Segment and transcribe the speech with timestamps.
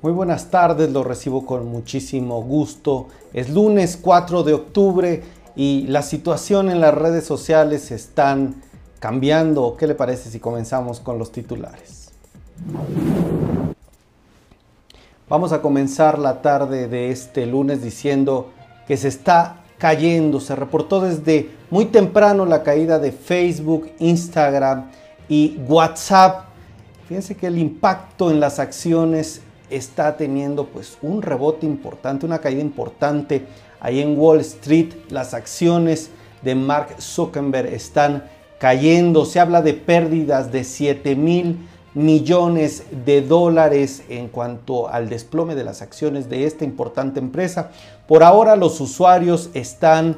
[0.00, 3.08] Muy buenas tardes, lo recibo con muchísimo gusto.
[3.32, 5.24] Es lunes 4 de octubre
[5.56, 8.62] y la situación en las redes sociales están
[9.00, 9.76] cambiando.
[9.76, 12.12] ¿Qué le parece si comenzamos con los titulares?
[15.28, 18.50] Vamos a comenzar la tarde de este lunes diciendo
[18.86, 20.38] que se está cayendo.
[20.38, 24.92] Se reportó desde muy temprano la caída de Facebook, Instagram
[25.28, 26.44] y WhatsApp.
[27.08, 32.60] Fíjense que el impacto en las acciones está teniendo pues un rebote importante, una caída
[32.60, 33.46] importante.
[33.80, 36.10] Ahí en Wall Street las acciones
[36.42, 38.24] de Mark Zuckerberg están
[38.58, 39.24] cayendo.
[39.24, 45.64] Se habla de pérdidas de 7 mil millones de dólares en cuanto al desplome de
[45.64, 47.70] las acciones de esta importante empresa.
[48.06, 50.16] Por ahora los usuarios están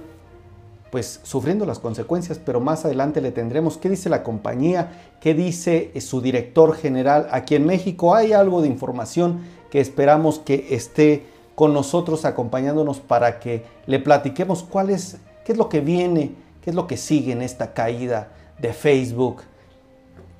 [0.90, 5.92] pues sufriendo las consecuencias, pero más adelante le tendremos qué dice la compañía, qué dice
[6.00, 8.14] su director general aquí en México.
[8.14, 9.40] Hay algo de información
[9.70, 15.58] que esperamos que esté con nosotros acompañándonos para que le platiquemos cuál es, qué es
[15.58, 16.32] lo que viene,
[16.62, 19.42] qué es lo que sigue en esta caída de Facebook,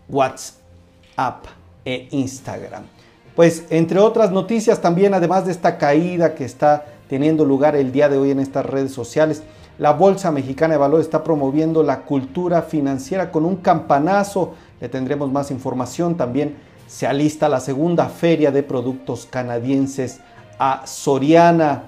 [0.09, 1.45] WhatsApp
[1.85, 2.85] e Instagram.
[3.37, 8.09] Pues entre otras noticias también, además de esta caída que está teniendo lugar el día
[8.09, 9.43] de hoy en estas redes sociales,
[9.79, 14.55] la Bolsa Mexicana de Valores está promoviendo la cultura financiera con un campanazo.
[14.81, 16.17] Le tendremos más información.
[16.17, 16.55] También
[16.87, 20.21] se alista la segunda feria de productos canadienses
[20.57, 21.83] a Soriana.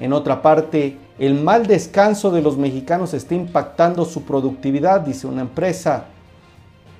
[0.00, 5.42] En otra parte, el mal descanso de los mexicanos está impactando su productividad, dice una
[5.42, 6.06] empresa.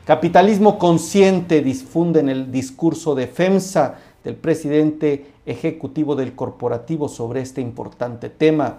[0.05, 7.61] Capitalismo consciente difunde en el discurso de FEMSA del presidente ejecutivo del corporativo sobre este
[7.61, 8.79] importante tema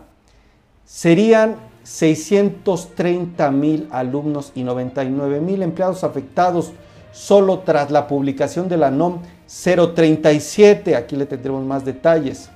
[0.85, 6.71] serían 630 mil alumnos y 99 mil empleados afectados
[7.11, 10.95] solo tras la publicación de la NOM 037.
[10.95, 12.49] Aquí le tendremos más detalles.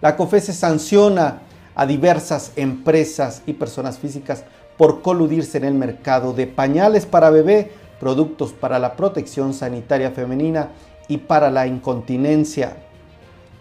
[0.00, 1.42] La COFESE sanciona
[1.74, 4.44] a diversas empresas y personas físicas
[4.76, 10.70] por coludirse en el mercado de pañales para bebé, productos para la protección sanitaria femenina
[11.08, 12.76] y para la incontinencia.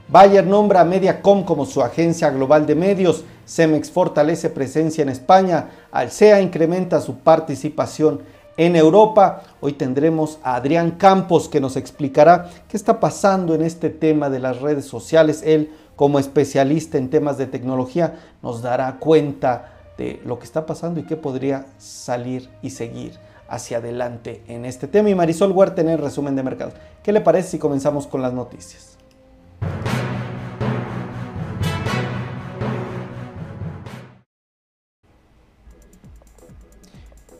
[0.07, 3.23] Bayer nombra a Mediacom como su agencia global de medios.
[3.47, 5.69] Cemex fortalece presencia en España.
[5.91, 8.21] Alsea incrementa su participación
[8.57, 9.43] en Europa.
[9.61, 14.39] Hoy tendremos a Adrián Campos que nos explicará qué está pasando en este tema de
[14.39, 15.41] las redes sociales.
[15.45, 20.99] Él, como especialista en temas de tecnología, nos dará cuenta de lo que está pasando
[20.99, 23.13] y qué podría salir y seguir
[23.47, 25.09] hacia adelante en este tema.
[25.09, 26.73] Y Marisol Huerta en el resumen de mercados.
[27.01, 28.92] ¿Qué le parece si comenzamos con las noticias?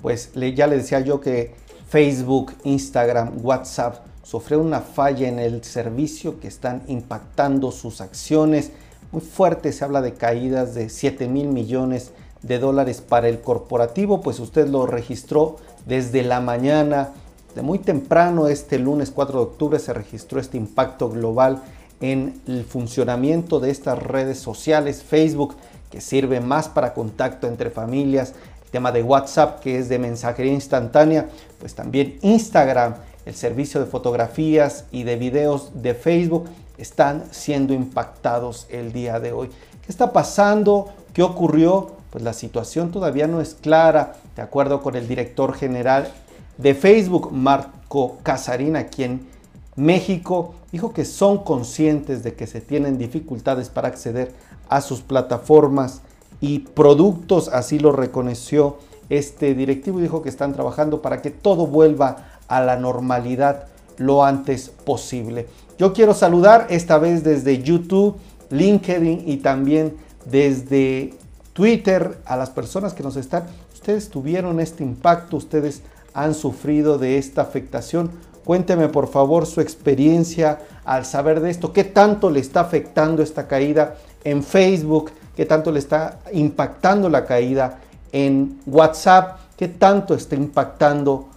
[0.03, 1.55] Pues ya le decía yo que
[1.87, 8.71] Facebook, Instagram, WhatsApp sufrieron una falla en el servicio que están impactando sus acciones.
[9.13, 12.11] Muy fuerte se habla de caídas de 7 mil millones
[12.41, 15.55] de dólares para el corporativo, pues usted lo registró
[15.85, 17.11] desde la mañana,
[17.55, 21.63] de muy temprano, este lunes 4 de octubre se registró este impacto global
[22.01, 25.55] en el funcionamiento de estas redes sociales, Facebook,
[25.89, 28.33] que sirve más para contacto entre familias,
[28.73, 31.29] tema de WhatsApp que es de mensajería instantánea,
[31.59, 38.65] pues también Instagram, el servicio de fotografías y de videos de Facebook están siendo impactados
[38.71, 39.49] el día de hoy.
[39.85, 40.91] ¿Qué está pasando?
[41.13, 41.91] ¿Qué ocurrió?
[42.09, 44.13] Pues la situación todavía no es clara.
[44.35, 46.11] De acuerdo con el director general
[46.57, 49.27] de Facebook, Marco Casarín, quien
[49.75, 54.33] México dijo que son conscientes de que se tienen dificultades para acceder
[54.67, 56.01] a sus plataformas
[56.43, 58.75] y productos, así lo reconoció
[59.07, 63.67] este directivo y dijo que están trabajando para que todo vuelva a la normalidad
[63.97, 65.47] lo antes posible.
[65.79, 68.17] Yo quiero saludar esta vez desde YouTube,
[68.49, 69.95] LinkedIn y también
[70.25, 71.13] desde
[71.53, 73.45] Twitter a las personas que nos están.
[73.73, 75.81] Ustedes tuvieron este impacto, ustedes
[76.13, 78.11] han sufrido de esta afectación.
[78.43, 83.47] Cuénteme por favor su experiencia al saber de esto, qué tanto le está afectando esta
[83.47, 83.95] caída
[84.25, 87.79] en Facebook, qué tanto le está impactando la caída
[88.11, 91.27] en WhatsApp, qué tanto está impactando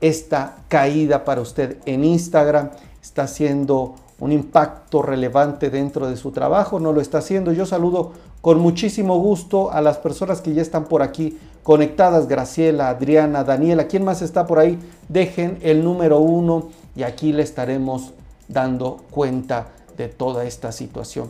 [0.00, 2.70] esta caída para usted en Instagram,
[3.02, 7.52] está haciendo un impacto relevante dentro de su trabajo, no lo está haciendo.
[7.52, 12.88] Yo saludo con muchísimo gusto a las personas que ya están por aquí conectadas, Graciela,
[12.88, 14.78] Adriana, Daniela, ¿quién más está por ahí?
[15.08, 18.12] Dejen el número uno y aquí le estaremos
[18.48, 21.28] dando cuenta de toda esta situación.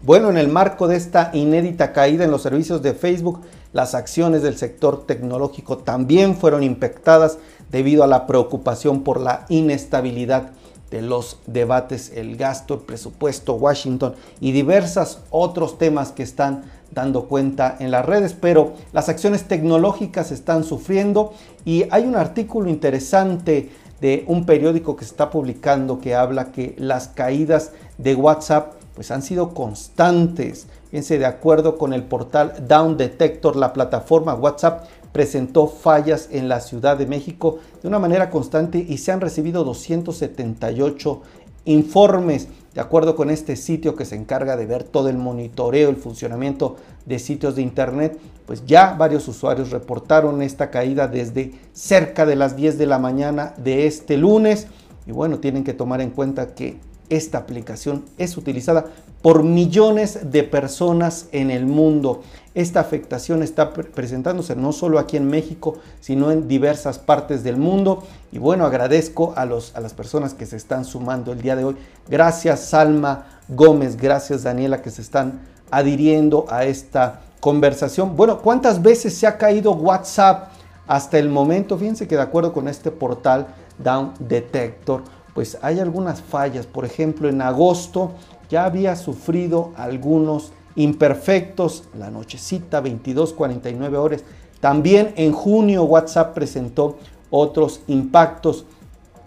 [0.00, 3.40] Bueno, en el marco de esta inédita caída en los servicios de Facebook,
[3.72, 7.38] las acciones del sector tecnológico también fueron impactadas
[7.72, 10.50] debido a la preocupación por la inestabilidad
[10.92, 16.62] de los debates, el gasto, el presupuesto, Washington y diversos otros temas que están
[16.92, 21.32] dando cuenta en las redes, pero las acciones tecnológicas están sufriendo
[21.64, 23.70] y hay un artículo interesante
[24.00, 29.12] de un periódico que se está publicando que habla que las caídas de WhatsApp pues
[29.12, 30.66] han sido constantes.
[30.90, 36.58] Fíjense, de acuerdo con el portal Down Detector, la plataforma WhatsApp presentó fallas en la
[36.58, 41.22] Ciudad de México de una manera constante y se han recibido 278
[41.66, 42.48] informes.
[42.74, 46.74] De acuerdo con este sitio que se encarga de ver todo el monitoreo, el funcionamiento
[47.06, 52.56] de sitios de Internet, pues ya varios usuarios reportaron esta caída desde cerca de las
[52.56, 54.66] 10 de la mañana de este lunes.
[55.06, 58.86] Y bueno, tienen que tomar en cuenta que esta aplicación es utilizada
[59.22, 62.22] por millones de personas en el mundo.
[62.54, 68.04] Esta afectación está presentándose no solo aquí en México, sino en diversas partes del mundo.
[68.32, 71.64] Y bueno, agradezco a, los, a las personas que se están sumando el día de
[71.64, 71.76] hoy.
[72.08, 75.40] Gracias Salma Gómez, gracias Daniela que se están
[75.70, 78.16] adhiriendo a esta conversación.
[78.16, 80.50] Bueno, ¿cuántas veces se ha caído WhatsApp
[80.86, 81.76] hasta el momento?
[81.78, 85.02] Fíjense que de acuerdo con este portal Down Detector,
[85.38, 86.66] pues hay algunas fallas.
[86.66, 88.10] Por ejemplo, en agosto
[88.50, 94.24] ya había sufrido algunos imperfectos, la nochecita 22.49 horas.
[94.58, 96.98] También en junio WhatsApp presentó
[97.30, 98.64] otros impactos.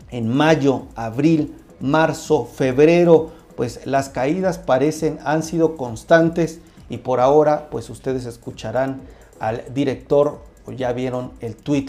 [0.10, 6.60] En mayo, abril, marzo, febrero, pues las caídas parecen han sido constantes
[6.90, 9.00] y por ahora pues ustedes escucharán
[9.40, 10.42] al director
[10.76, 11.88] ya vieron el tweet,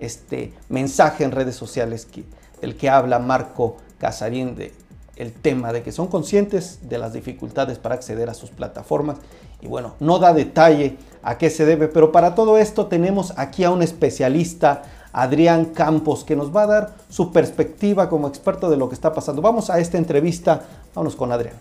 [0.00, 2.24] este mensaje en redes sociales que,
[2.60, 4.72] del que habla Marco Casarín de
[5.18, 9.18] el tema de que son conscientes de las dificultades para acceder a sus plataformas
[9.60, 13.64] y bueno, no da detalle a qué se debe, pero para todo esto tenemos aquí
[13.64, 18.76] a un especialista, Adrián Campos, que nos va a dar su perspectiva como experto de
[18.76, 19.42] lo que está pasando.
[19.42, 20.62] Vamos a esta entrevista,
[20.94, 21.56] vamos con Adrián.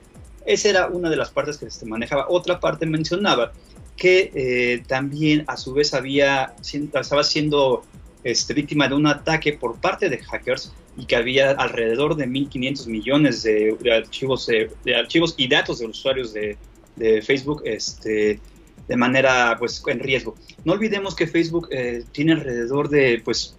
[0.46, 2.28] Esa era una de las partes que se manejaba.
[2.30, 3.52] Otra parte mencionaba
[3.98, 7.82] que eh, también a su vez había, estaba siendo
[8.24, 12.86] este, víctima de un ataque por parte de hackers y que había alrededor de 1.500
[12.86, 16.60] millones de, archivos, de archivos y datos de usuarios de,
[17.00, 18.40] de Facebook este,
[18.88, 20.36] de manera pues en riesgo.
[20.66, 23.56] No olvidemos que Facebook eh, tiene alrededor de pues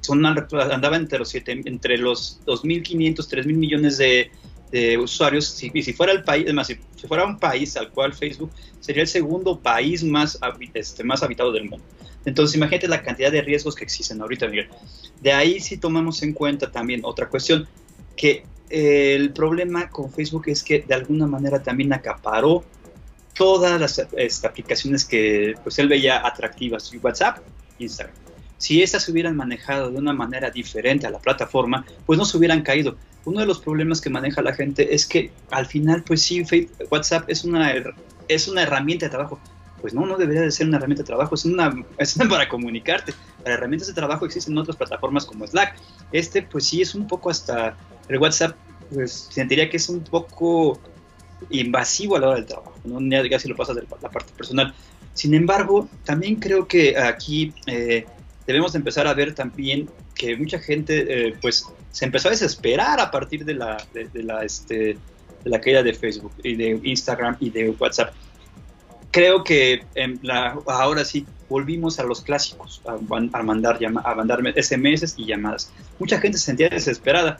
[0.00, 4.32] son andaba entre los siete, entre los 2.500, 3.000 millones de,
[4.72, 5.46] de usuarios.
[5.46, 8.50] Si, y si fuera el país, además, si, fuera un país al cual Facebook
[8.80, 10.38] sería el segundo país más,
[10.74, 11.84] este, más habitado del mundo.
[12.24, 14.68] Entonces, imagínate la cantidad de riesgos que existen ahorita, Miguel.
[15.20, 17.68] De ahí si tomamos en cuenta también otra cuestión,
[18.16, 22.64] que el problema con Facebook es que de alguna manera también acaparó
[23.34, 27.38] todas las este, aplicaciones que pues él veía atractivas, WhatsApp,
[27.78, 28.14] Instagram.
[28.56, 32.38] Si esas se hubieran manejado de una manera diferente a la plataforma, pues no se
[32.38, 32.96] hubieran caído.
[33.24, 36.42] Uno de los problemas que maneja la gente es que al final, pues sí,
[36.90, 37.74] WhatsApp es una,
[38.28, 39.38] es una herramienta de trabajo.
[39.80, 43.12] Pues no, no debería de ser una herramienta de trabajo, es una, es para comunicarte.
[43.42, 45.76] Para herramientas de trabajo existen otras plataformas como Slack.
[46.12, 47.76] Este, pues sí, es un poco hasta
[48.08, 48.56] el WhatsApp
[48.92, 50.78] pues sentiría que es un poco
[51.50, 53.00] invasivo a la hora del trabajo, ¿no?
[53.26, 54.74] Ya si lo pasas de la parte personal.
[55.14, 58.06] Sin embargo, también creo que aquí eh,
[58.46, 63.10] debemos empezar a ver también que mucha gente eh, pues se empezó a desesperar a
[63.10, 64.96] partir de la, de, la, este,
[65.44, 68.14] de la caída de Facebook y de Instagram y de WhatsApp.
[69.10, 69.84] Creo que
[70.22, 72.96] la, ahora sí volvimos a los clásicos, a,
[73.42, 75.70] mandar, a mandar SMS y llamadas.
[75.98, 77.38] Mucha gente se sentía desesperada.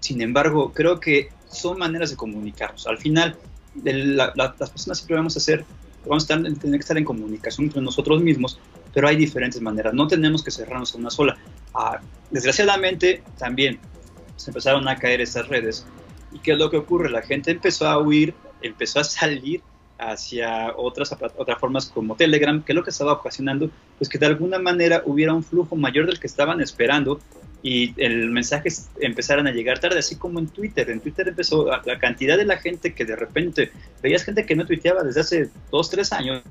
[0.00, 2.86] Sin embargo, creo que son maneras de comunicarnos.
[2.86, 3.36] Al final,
[3.84, 5.64] las personas siempre vamos a hacer,
[6.06, 8.58] vamos a tener que estar en comunicación entre nosotros mismos,
[8.92, 9.94] pero hay diferentes maneras.
[9.94, 11.36] No tenemos que cerrarnos a una sola.
[11.74, 13.78] Ah, desgraciadamente, también
[14.36, 15.86] se empezaron a caer estas redes.
[16.32, 17.10] ¿Y qué es lo que ocurre?
[17.10, 19.62] La gente empezó a huir, empezó a salir
[19.98, 24.26] hacia otras, otras formas como Telegram, que es lo que estaba ocasionando, pues que de
[24.26, 27.20] alguna manera hubiera un flujo mayor del que estaban esperando
[27.62, 30.90] y el mensaje empezaron a llegar tarde, así como en Twitter.
[30.90, 33.70] En Twitter empezó la cantidad de la gente que de repente
[34.02, 36.42] veías gente que no tuiteaba desde hace dos, tres años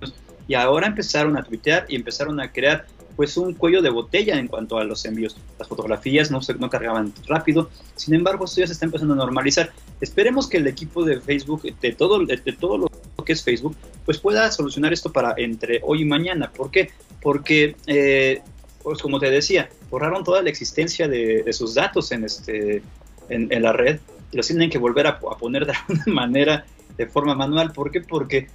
[0.47, 2.85] y ahora empezaron a tuitear y empezaron a crear
[3.15, 5.35] pues un cuello de botella en cuanto a los envíos.
[5.57, 9.17] Las fotografías no se no cargaban rápido, sin embargo esto ya se está empezando a
[9.17, 9.71] normalizar.
[9.99, 12.89] Esperemos que el equipo de Facebook, de todo, de, todo lo
[13.25, 13.75] que es Facebook,
[14.05, 16.49] pues pueda solucionar esto para entre hoy y mañana.
[16.49, 16.91] ¿Por qué?
[17.21, 18.41] Porque eh,
[18.83, 22.81] pues como te decía, borraron toda la existencia de, sus datos en, este,
[23.29, 23.99] en, la red
[24.31, 26.65] y los tienen que volver a, poner de alguna manera
[26.97, 27.71] de forma manual.
[27.71, 28.01] ¿Por qué?
[28.01, 28.47] Porque,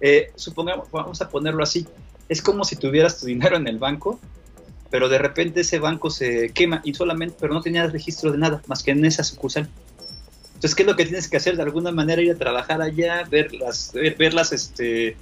[0.00, 1.86] eh, supongamos, vamos a ponerlo así,
[2.28, 4.20] es como si tuvieras tu dinero en el banco,
[4.90, 8.62] pero de repente ese banco se quema y solamente, pero no tenías registro de nada,
[8.66, 9.68] más que en esa sucursal.
[10.54, 11.56] Entonces, ¿qué es lo que tienes que hacer?
[11.56, 15.16] De alguna manera ir a trabajar allá, ver las, ver, las, este,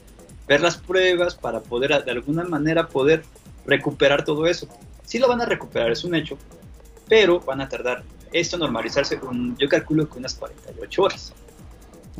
[0.48, 3.22] ver las pruebas para poder, de alguna manera, poder
[3.68, 4.66] recuperar todo eso.
[5.04, 6.36] Sí lo van a recuperar, es un hecho,
[7.08, 11.32] pero van a tardar esto normalizarse, con, yo calculo que unas 48 horas.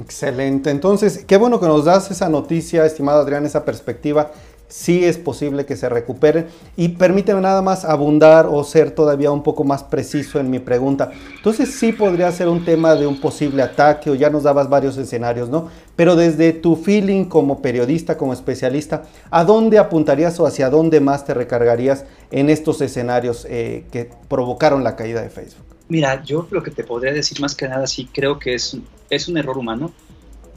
[0.00, 4.30] Excelente, entonces qué bueno que nos das esa noticia, estimado Adrián, esa perspectiva
[4.68, 6.46] sí es posible que se recuperen.
[6.76, 11.10] Y permíteme nada más abundar o ser todavía un poco más preciso en mi pregunta.
[11.36, 14.96] Entonces sí podría ser un tema de un posible ataque o ya nos dabas varios
[14.96, 15.68] escenarios, ¿no?
[15.96, 21.24] Pero desde tu feeling como periodista, como especialista, ¿a dónde apuntarías o hacia dónde más
[21.24, 25.64] te recargarías en estos escenarios eh, que provocaron la caída de Facebook?
[25.88, 28.76] Mira, yo lo que te podría decir más que nada, sí creo que es,
[29.08, 29.90] es un error humano.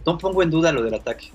[0.06, 1.32] No pongo en duda lo del ataque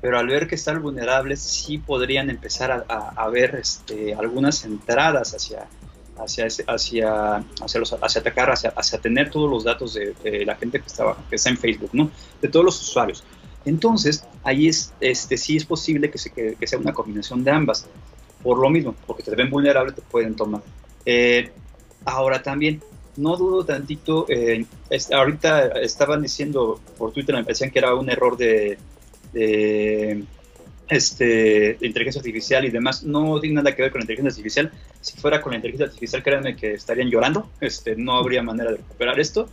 [0.00, 5.66] pero al ver que están vulnerables sí podrían empezar a, ver este, algunas entradas hacia,
[6.16, 10.80] hacia, hacia, hacia, los, hacia atacar, hacia, hacia, tener todos los datos de, la gente
[10.80, 12.10] que, estaba, que está en Facebook, ¿no?
[12.40, 13.24] de todos los usuarios.
[13.64, 17.86] Entonces, ahí es, este, sí es posible que, se, que, sea una combinación de ambas,
[18.42, 20.62] por lo mismo, porque te ven vulnerable, te pueden tomar.
[21.04, 21.50] Eh,
[22.04, 22.80] ahora también,
[23.16, 24.64] no dudo tantito, eh,
[25.12, 28.78] ahorita estaban diciendo por Twitter, me decían que era un error de,
[29.32, 30.24] de,
[30.88, 34.72] este, inteligencia artificial y demás, no tiene nada que ver con la inteligencia artificial.
[35.00, 38.78] Si fuera con la inteligencia artificial, créanme que estarían llorando, este, no habría manera de
[38.78, 39.48] recuperar esto.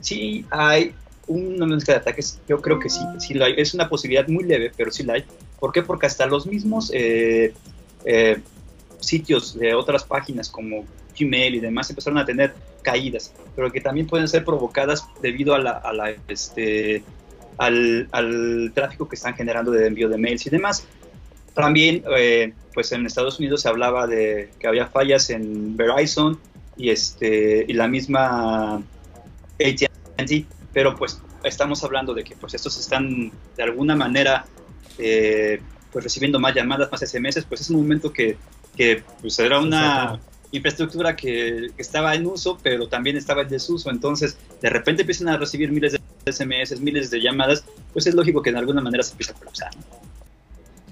[0.00, 0.94] Si hay
[1.26, 3.54] una mezcla de ataques, yo creo que sí, sí la hay.
[3.56, 5.24] Es una posibilidad muy leve, pero sí la hay.
[5.60, 5.82] ¿Por qué?
[5.82, 7.52] Porque hasta los mismos eh,
[8.04, 8.38] eh,
[8.98, 10.84] sitios de otras páginas como
[11.18, 15.58] Gmail y demás empezaron a tener caídas, pero que también pueden ser provocadas debido a
[15.58, 17.04] la, a la este,
[17.58, 20.86] al, tráfico que están generando de envío de mails y demás.
[21.54, 26.38] También, eh, pues en Estados Unidos se hablaba de que había fallas en Verizon
[26.76, 28.76] y, este, y la misma
[29.60, 34.46] AT&T, pero pues estamos hablando de que pues estos están de alguna manera
[34.98, 38.38] eh, pues recibiendo más llamadas, más SMS, pues es un momento que,
[38.76, 40.18] que pues era una
[40.52, 45.36] infraestructura que, estaba en uso, pero también estaba en desuso, entonces de repente empiezan a
[45.36, 49.12] recibir miles de SMS, miles de llamadas, pues es lógico que en alguna manera se
[49.12, 49.70] empiece a colapsar.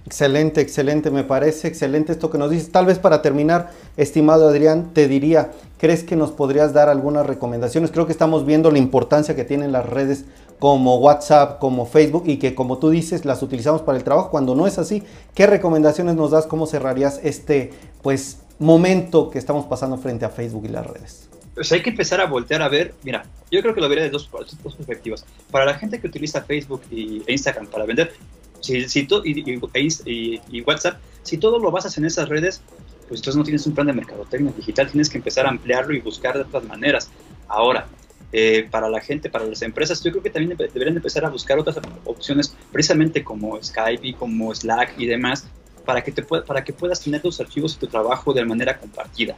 [0.07, 2.73] Excelente, excelente, me parece excelente esto que nos dices.
[2.73, 7.93] Tal vez para terminar, estimado Adrián, te diría, ¿crees que nos podrías dar algunas recomendaciones?
[7.93, 10.25] Creo que estamos viendo la importancia que tienen las redes
[10.59, 14.31] como WhatsApp, como Facebook y que como tú dices las utilizamos para el trabajo.
[14.31, 16.47] Cuando no es así, ¿qué recomendaciones nos das?
[16.47, 17.71] ¿Cómo cerrarías este
[18.03, 21.31] pues momento que estamos pasando frente a Facebook y las redes?
[21.61, 24.09] pues hay que empezar a voltear a ver, mira, yo creo que lo vería de
[24.09, 24.31] dos,
[24.63, 25.27] perspectivas.
[25.51, 28.15] Para la gente que utiliza Facebook y, e Instagram para vender,
[28.61, 32.63] si, si y, y, WhatsApp, si todo lo basas en esas redes,
[33.09, 36.01] pues entonces no tienes un plan de mercadotecnia digital, tienes que empezar a ampliarlo y
[36.01, 37.11] buscar de otras maneras.
[37.47, 37.89] Ahora,
[38.33, 41.59] eh, para la gente, para las empresas, yo creo que también deberían empezar a buscar
[41.59, 45.47] otras opciones, precisamente como Skype y como Slack y demás,
[45.85, 49.37] para que, te para que puedas tener tus archivos y tu trabajo de manera compartida.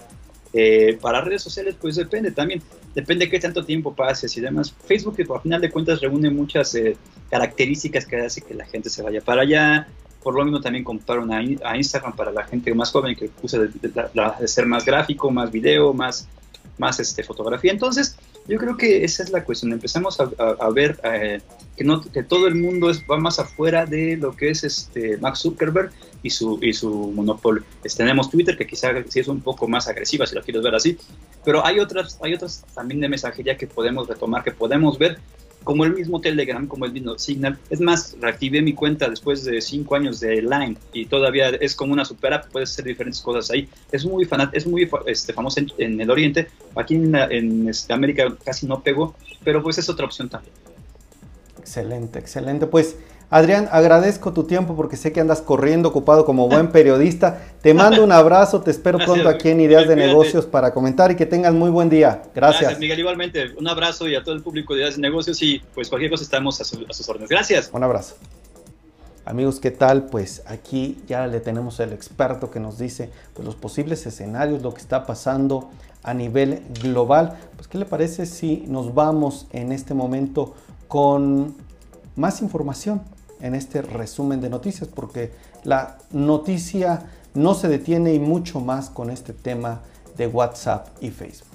[0.55, 2.63] Eh, para redes sociales, pues depende también,
[2.95, 4.75] depende de qué tanto tiempo pases y demás.
[4.87, 6.97] Facebook, por final de cuentas, reúne muchas eh,
[7.31, 9.89] características que hace que la gente se vaya para allá.
[10.23, 14.49] Por lo mismo también compraron a, Instagram para la gente más joven que usa de,
[14.49, 16.29] ser más gráfico, más video, más,
[16.79, 17.73] más este, fotografía.
[17.73, 18.17] Entonces,
[18.49, 19.73] yo creo que esa es la cuestión.
[19.73, 21.41] Empezamos a, ver eh,
[21.77, 25.17] que, no, que todo el mundo es, va más afuera de lo que es este
[25.19, 27.63] Max Zuckerberg y su, y su monopolio.
[27.97, 30.99] tenemos Twitter, que quizá sí es un poco más agresiva, si lo quieres ver así,
[31.45, 35.19] pero hay otras, hay otras también de mensajería que podemos retomar, que podemos ver
[35.65, 37.59] como el mismo Telegram, como el mismo Signal.
[37.71, 41.93] Es más, reactivé mi cuenta después de cinco años de Line y todavía es como
[41.93, 43.69] una super app, puedes hacer diferentes cosas ahí.
[43.91, 48.35] Es muy, fanat es muy este, famoso en, el Oriente, aquí en, en este, América
[48.45, 49.15] casi no pegó,
[49.45, 50.55] pero pues es otra opción también.
[51.59, 52.67] Excelente, excelente.
[52.67, 52.97] Pues
[53.33, 57.41] Adrián, agradezco tu tiempo porque sé que andas corriendo ocupado como buen periodista.
[57.63, 61.17] Te mando un abrazo, te espero pronto aquí en Ideas de Negocios para comentar y
[61.17, 62.25] que tengas muy buen día.
[62.35, 62.61] Gracias.
[62.61, 62.99] Gracias, Miguel.
[62.99, 66.11] Igualmente, un abrazo y a todo el público de Ideas de Negocios y pues cualquier
[66.11, 67.31] cosa estamos a, sus órdenes.
[67.31, 67.71] Gracias.
[67.73, 68.17] Un abrazo.
[69.25, 70.05] Amigos, ¿qué tal?
[70.05, 74.75] Pues aquí ya le tenemos el experto que nos dice pues, los posibles escenarios, lo
[74.75, 75.71] que está pasando
[76.03, 77.39] a nivel global.
[77.57, 80.55] Pues, ¿qué le parece si nos vamos en este momento
[80.87, 81.55] con
[82.15, 83.01] más información?
[83.43, 85.33] En este resumen de noticias, porque
[85.65, 89.81] la noticia no se detiene y mucho más con este tema
[90.17, 91.49] de WhatsApp y Facebook.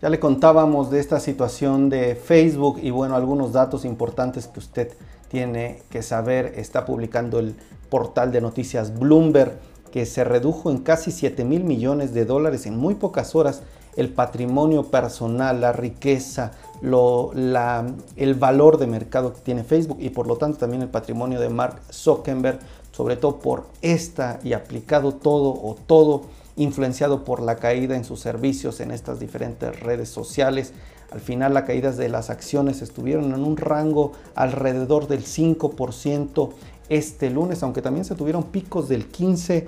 [0.00, 4.92] Ya le contábamos de esta situación de Facebook y bueno, algunos datos importantes que usted
[5.28, 6.52] tiene que saber.
[6.56, 7.56] Está publicando el
[7.90, 9.58] portal de noticias Bloomberg
[9.96, 13.62] que se redujo en casi 7 mil millones de dólares en muy pocas horas
[13.96, 17.86] el patrimonio personal, la riqueza, lo, la,
[18.16, 21.48] el valor de mercado que tiene Facebook y por lo tanto también el patrimonio de
[21.48, 22.58] Mark Zuckerberg,
[22.92, 26.24] sobre todo por esta y aplicado todo o todo
[26.56, 30.74] influenciado por la caída en sus servicios en estas diferentes redes sociales.
[31.10, 36.50] Al final las caídas de las acciones estuvieron en un rango alrededor del 5%
[36.88, 39.66] este lunes, aunque también se tuvieron picos del 15%.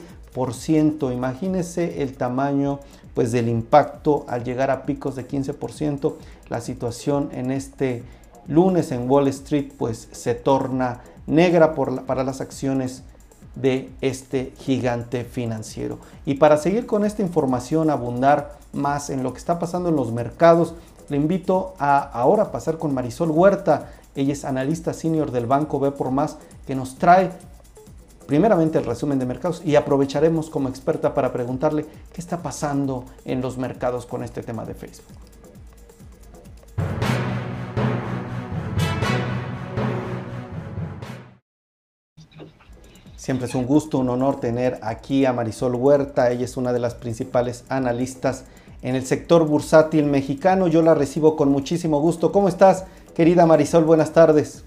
[1.12, 2.80] Imagínense el tamaño
[3.14, 6.14] pues, del impacto al llegar a picos de 15%.
[6.48, 8.02] La situación en este
[8.46, 13.02] lunes en Wall Street pues, se torna negra para las acciones
[13.54, 15.98] de este gigante financiero.
[16.24, 20.12] Y para seguir con esta información, abundar más en lo que está pasando en los
[20.12, 20.74] mercados,
[21.08, 23.90] le invito a ahora pasar con Marisol Huerta.
[24.14, 26.36] Ella es analista senior del banco B por Más,
[26.66, 27.30] que nos trae
[28.28, 33.40] primeramente el resumen de mercados y aprovecharemos como experta para preguntarle qué está pasando en
[33.40, 35.16] los mercados con este tema de Facebook.
[43.16, 46.30] Siempre es un gusto, un honor tener aquí a Marisol Huerta.
[46.30, 48.44] Ella es una de las principales analistas
[48.82, 50.66] en el sector bursátil mexicano.
[50.68, 52.30] Yo la recibo con muchísimo gusto.
[52.30, 53.84] ¿Cómo estás, querida Marisol?
[53.84, 54.64] Buenas tardes.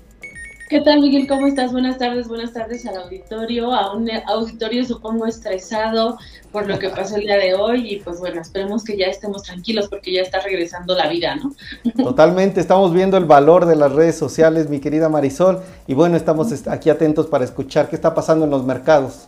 [0.72, 1.28] ¿Qué tal, Miguel?
[1.28, 1.74] ¿Cómo estás?
[1.74, 6.18] Buenas tardes, buenas tardes al auditorio, a un auditorio supongo estresado
[6.50, 9.44] por lo que pasó el día de hoy y pues bueno, esperemos que ya estemos
[9.44, 11.54] tranquilos porque ya está regresando la vida, ¿no?
[12.06, 16.66] Totalmente, estamos viendo el valor de las redes sociales, mi querida Marisol, y bueno, estamos
[16.66, 19.28] aquí atentos para escuchar qué está pasando en los mercados.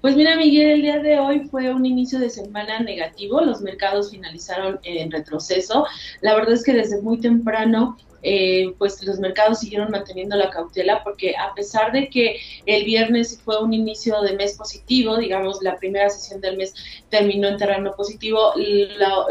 [0.00, 4.12] Pues mira, Miguel, el día de hoy fue un inicio de semana negativo, los mercados
[4.12, 5.84] finalizaron en retroceso.
[6.22, 11.04] La verdad es que desde muy temprano eh, pues los mercados siguieron manteniendo la cautela
[11.04, 15.76] porque a pesar de que el viernes fue un inicio de mes positivo, digamos, la
[15.76, 16.74] primera sesión del mes
[17.08, 18.52] terminó en terreno positivo,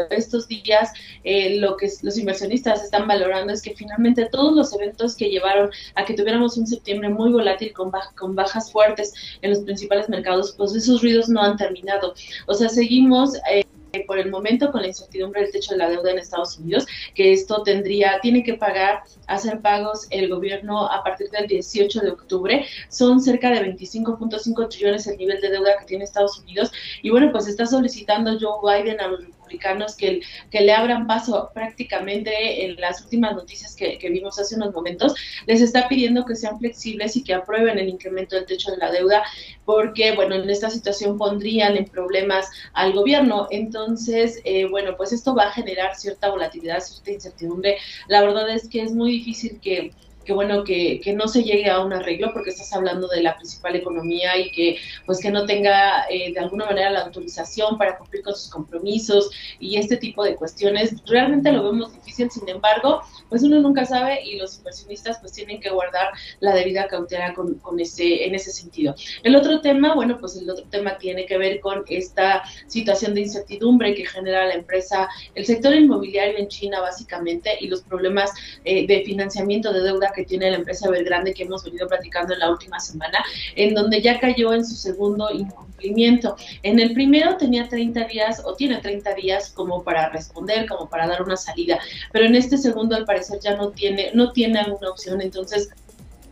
[0.08, 5.14] estos días eh, lo que los inversionistas están valorando es que finalmente todos los eventos
[5.14, 9.58] que llevaron a que tuviéramos un septiembre muy volátil con, con bajas fuertes en los
[9.58, 12.14] principales mercados, pues esos ruidos no han terminado.
[12.46, 13.34] O sea, seguimos...
[13.52, 13.62] Eh,
[14.04, 17.32] por el momento con la incertidumbre del techo de la deuda en Estados Unidos, que
[17.32, 22.66] esto tendría, tiene que pagar, hacer pagos el gobierno a partir del 18 de octubre.
[22.88, 26.72] Son cerca de 25.5 trillones el nivel de deuda que tiene Estados Unidos.
[27.02, 31.50] Y bueno, pues está solicitando Joe Biden a los republicanos que, que le abran paso
[31.54, 35.14] prácticamente en las últimas noticias que, que, vimos hace unos momentos,
[35.46, 38.90] les está pidiendo que sean flexibles y que aprueben el incremento del techo de la
[38.90, 39.22] deuda,
[39.64, 43.46] porque, bueno, en esta situación pondrían en problemas al gobierno.
[43.50, 47.76] Entonces, eh, bueno, pues esto va a generar cierta volatilidad, cierta incertidumbre.
[48.08, 49.92] La verdad es que es muy difícil que
[50.26, 53.36] que bueno, que, que, no se llegue a un arreglo porque estás hablando de la
[53.36, 57.96] principal economía y que pues que no tenga eh, de alguna manera la autorización para
[57.96, 60.94] cumplir con sus compromisos y este tipo de cuestiones.
[61.06, 65.60] Realmente lo vemos difícil, sin embargo, pues uno nunca sabe y los inversionistas pues tienen
[65.60, 66.10] que guardar
[66.40, 68.94] la debida cautela con, con ese, en ese sentido.
[69.22, 73.22] El otro tema, bueno, pues el otro tema tiene que ver con esta situación de
[73.22, 78.32] incertidumbre que genera la empresa, el sector inmobiliario en China básicamente y los problemas
[78.64, 82.40] eh, de financiamiento de deuda que tiene la empresa Evergrande que hemos venido platicando en
[82.40, 83.24] la última semana,
[83.54, 86.34] en donde ya cayó en su segundo incumplimiento.
[86.62, 91.06] En el primero tenía 30 días o tiene 30 días como para responder, como para
[91.06, 91.78] dar una salida,
[92.12, 95.68] pero en este segundo al parecer ya no tiene, no tiene alguna opción, entonces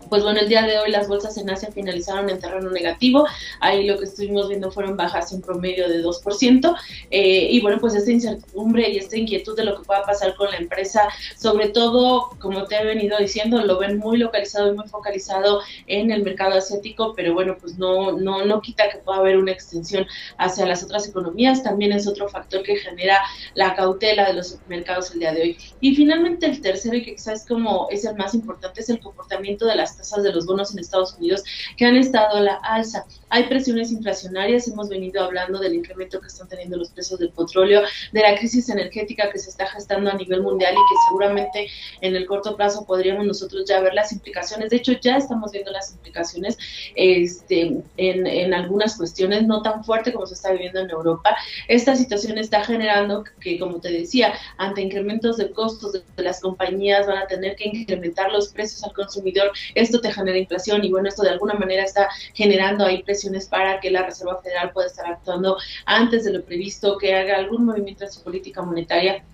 [0.09, 3.27] pues bueno, el día de hoy las bolsas en Asia finalizaron en terreno negativo.
[3.61, 6.77] Ahí lo que estuvimos viendo fueron bajas en promedio de 2%.
[7.11, 10.51] Eh, y bueno, pues esta incertidumbre y esta inquietud de lo que pueda pasar con
[10.51, 14.87] la empresa, sobre todo, como te he venido diciendo, lo ven muy localizado y muy
[14.89, 19.37] focalizado en el mercado asiático, pero bueno, pues no, no, no quita que pueda haber
[19.37, 20.07] una extensión
[20.39, 21.63] hacia las otras economías.
[21.63, 23.21] También es otro factor que genera
[23.55, 25.59] la cautela de los mercados el día de hoy.
[25.81, 29.67] Y finalmente el tercero, y que quizás como es el más importante, es el comportamiento
[29.67, 31.43] de las tasas de los bonos en Estados Unidos
[31.77, 33.05] que han estado a la alza.
[33.31, 37.83] Hay presiones inflacionarias, hemos venido hablando del incremento que están teniendo los precios del petróleo,
[38.13, 41.69] de la crisis energética que se está gestando a nivel mundial y que seguramente
[42.01, 44.71] en el corto plazo podríamos nosotros ya ver las implicaciones.
[44.71, 46.59] De hecho, ya estamos viendo las implicaciones
[46.95, 51.37] este, en, algunas cuestiones, no tan fuerte como se está viviendo en Europa.
[51.69, 57.07] Esta situación está generando que, como te decía, ante incrementos de costos de, las compañías
[57.07, 59.51] van a tener que incrementar los precios al consumidor
[59.85, 63.81] esto te genera inflación y bueno, esto de alguna manera está generando ahí presiones para
[63.81, 68.05] que la Reserva Federal pueda estar actuando antes de lo previsto, que haga algún movimiento
[68.05, 69.25] en su política monetaria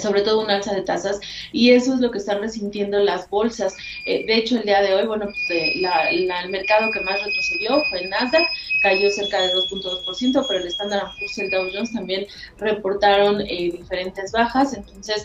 [0.00, 1.20] sobre todo un alza de tasas
[1.52, 3.74] y eso es lo que están resintiendo las bolsas.
[4.06, 7.82] Eh, de hecho, el día de hoy, bueno, pues eh, el mercado que más retrocedió
[7.90, 8.46] fue Nasdaq,
[8.82, 12.26] cayó cerca de 2.2%, pero el Standard Poor's y el Dow Jones también
[12.58, 14.74] reportaron eh, diferentes bajas.
[14.74, 15.24] Entonces,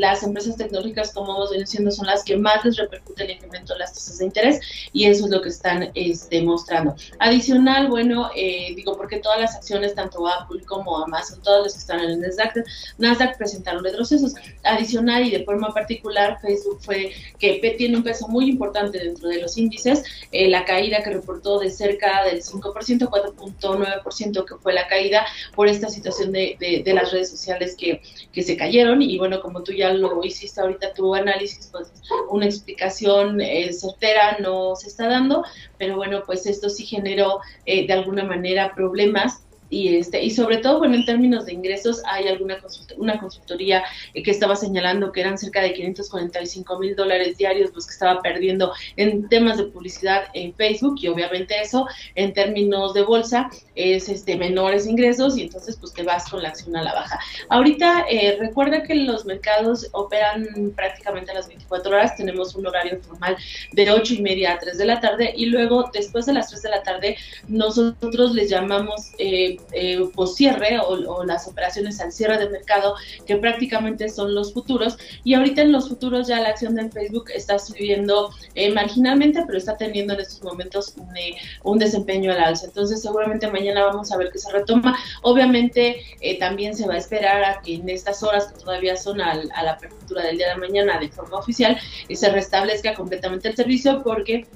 [0.00, 3.78] las empresas tecnológicas, como vamos diciendo, son las que más les repercute el incremento de
[3.80, 4.60] las tasas de interés
[4.92, 6.94] y eso es lo que están este, mostrando.
[7.18, 12.00] Adicional, bueno, digo, porque todas las acciones, tanto Apple como Amazon, todas las que están
[12.00, 12.64] en el Nasdaq,
[12.98, 14.34] Nasdaq presentaron retrocesos.
[14.62, 19.40] Adicional y de forma particular, Facebook fue que tiene un peso muy importante dentro de
[19.40, 20.02] los índices.
[20.32, 22.62] Eh, la caída que reportó de cerca del 5%,
[23.08, 28.00] 4.9% que fue la caída por esta situación de, de, las redes sociales que,
[28.32, 29.02] que, se cayeron.
[29.02, 31.92] Y bueno, como tú ya lo hiciste ahorita tu análisis, pues
[32.30, 35.44] una explicación eh, certera no se está dando,
[35.78, 40.58] pero bueno, pues esto sí generó eh, de alguna manera problemas y este y sobre
[40.58, 42.58] todo bueno en términos de ingresos hay alguna
[42.96, 47.86] una consultoría eh, que estaba señalando que eran cerca de 545 mil dólares diarios los
[47.86, 53.02] que estaba perdiendo en temas de publicidad en Facebook y obviamente eso en términos de
[53.02, 56.94] bolsa es este menores ingresos y entonces pues te vas con la acción a la
[56.94, 57.18] baja.
[57.48, 63.00] Ahorita eh, recuerda que los mercados operan prácticamente a las 24 horas tenemos un horario
[63.02, 63.36] formal
[63.72, 66.62] de 8 y media a 3 de la tarde y luego después de las 3
[66.62, 67.16] de la tarde
[67.48, 72.94] nosotros les llamamos eh, eh, cierre o, las operaciones al cierre del mercado,
[73.26, 74.96] que prácticamente son los futuros.
[75.24, 79.58] Y ahorita en los futuros ya la acción de Facebook está subiendo eh, marginalmente, pero
[79.58, 82.66] está teniendo en estos momentos eh, un, desempeño al alza.
[82.66, 84.98] Entonces seguramente mañana vamos a ver que se retoma.
[85.22, 89.20] Obviamente eh, también se va a esperar a que en estas horas que todavía son
[89.20, 91.78] a la apertura del día de mañana de forma oficial,
[92.10, 94.46] se restablezca completamente el servicio porque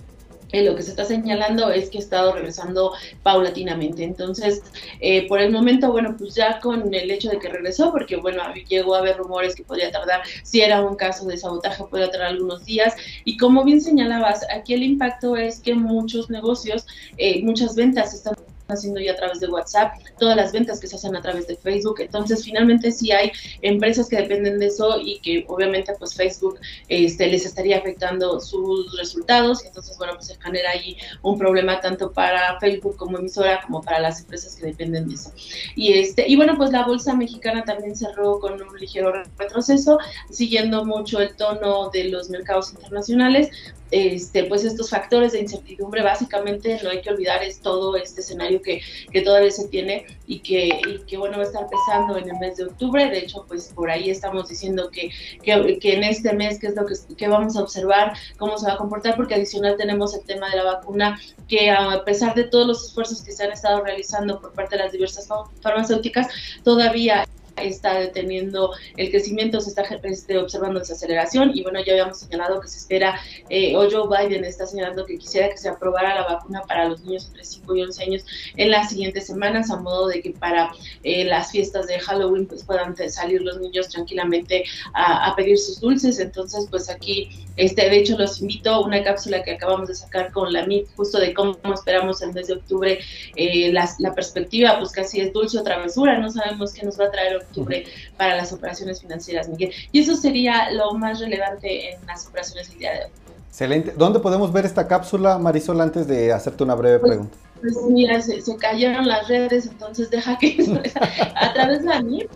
[0.53, 4.05] lo que se está señalando es que ha estado regresando paulatinamente.
[4.05, 4.63] Entonces,
[5.01, 8.43] eh, por el momento, bueno, pues ya con el hecho de que regresó, porque bueno,
[8.69, 12.29] llegó a haber rumores que podría tardar, si era un caso de sabotaje, podría tardar
[12.29, 12.95] algunos días.
[13.25, 16.87] Y como bien señalabas, aquí el impacto es que muchos negocios,
[17.17, 18.35] eh, muchas ventas están
[18.72, 21.56] haciendo ya a través de WhatsApp, todas las ventas que se hacen a través de
[21.56, 22.00] Facebook.
[22.00, 27.26] Entonces, finalmente sí hay empresas que dependen de eso y que obviamente pues Facebook este,
[27.26, 29.64] les estaría afectando sus resultados.
[29.64, 34.00] Entonces, bueno, pues se genera ahí un problema tanto para Facebook como emisora como para
[34.00, 35.33] las empresas que dependen de eso.
[35.76, 39.98] Y, este, y bueno, pues la bolsa mexicana también cerró con un ligero retroceso,
[40.30, 43.50] siguiendo mucho el tono de los mercados internacionales
[43.90, 48.62] este, pues estos factores de incertidumbre, básicamente no hay que olvidar es todo este escenario
[48.62, 52.29] que, que todavía se tiene y que, y que, bueno va a estar empezando en
[52.29, 55.11] el mes de octubre, de hecho pues por ahí estamos diciendo que,
[55.42, 58.74] que, que en este mes qué es lo que, vamos a observar, cómo se va
[58.74, 62.66] a comportar, porque adicional tenemos el tema de la vacuna, que a pesar de todos
[62.66, 65.29] los esfuerzos que se han estado realizando por parte de las diversas
[65.62, 66.29] farmacéuticas,
[66.64, 67.26] todavía
[67.68, 72.68] está deteniendo el crecimiento, se está este, observando desaceleración y bueno, ya habíamos señalado que
[72.68, 76.62] se espera, eh, o Joe Biden está señalando que quisiera que se aprobara la vacuna
[76.62, 78.25] para los niños entre 5 y 11 años
[78.57, 82.64] en las siguientes semanas, a modo de que para eh, las fiestas de Halloween pues
[82.64, 86.18] puedan salir los niños tranquilamente a, pedir sus dulces.
[86.18, 90.33] Entonces, pues aquí, este, de hecho, los invito a una cápsula que acabamos de sacar
[90.33, 92.99] con la MIT, justo de cómo esperamos el mes de octubre
[93.37, 97.07] eh, la, la perspectiva, pues casi es dulce o travesura, no sabemos qué nos va
[97.07, 97.85] a traer octubre
[98.17, 99.73] para las operaciones financieras, Miguel.
[99.93, 103.11] Y eso sería lo más relevante en las operaciones el día de hoy.
[103.49, 103.93] Excelente.
[103.97, 107.37] ¿Dónde podemos ver esta cápsula, Marisol, antes de hacerte una breve pues, pregunta?
[107.61, 110.57] Pues mira, se, cayeron las redes, entonces deja que
[111.35, 112.31] a través de AMIP,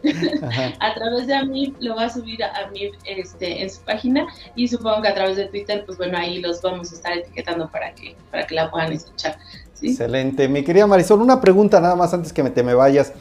[0.81, 4.69] a través de AMIP lo va a subir a AMIP este, en su página y
[4.69, 7.95] supongo que a través de Twitter, pues bueno, ahí los vamos a estar etiquetando para
[7.95, 9.39] que, para que la puedan escuchar.
[9.81, 10.49] Excelente.
[10.49, 13.13] Mi querida Marisol, una pregunta nada más antes que me, te me vayas.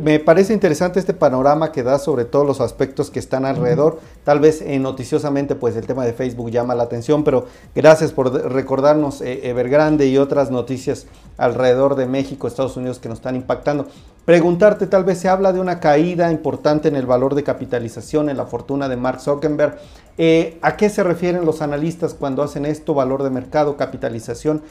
[0.00, 3.98] Me parece interesante este panorama que da sobre todos los aspectos que están alrededor.
[4.22, 8.32] Tal vez eh, noticiosamente pues el tema de Facebook llama la atención, pero gracias por
[8.52, 11.06] recordarnos eh, Evergrande y otras noticias
[11.38, 13.88] alrededor de México, Estados Unidos que nos están impactando.
[14.24, 18.36] Preguntarte, tal vez se habla de una caída importante en el valor de capitalización, en
[18.36, 19.76] la fortuna de Mark Zuckerberg.
[20.18, 24.62] Eh, ¿A qué se refieren los analistas cuando hacen esto, valor de mercado, capitalización?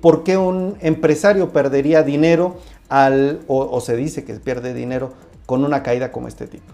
[0.00, 2.56] ¿Por qué un empresario perdería dinero
[2.88, 5.14] al, o, se dice que pierde dinero
[5.46, 6.72] con una caída como este tipo?